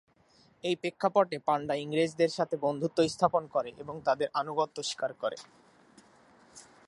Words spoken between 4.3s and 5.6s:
আনুগত্য স্বীকার করে।